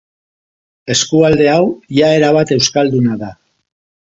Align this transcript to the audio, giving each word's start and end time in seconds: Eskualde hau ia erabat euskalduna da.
Eskualde 0.93 1.45
hau 1.51 1.61
ia 1.99 2.09
erabat 2.21 2.55
euskalduna 2.57 3.21
da. 3.25 3.31